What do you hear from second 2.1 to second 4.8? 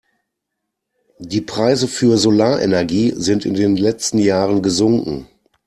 Solarenergie sind in den letzten Jahren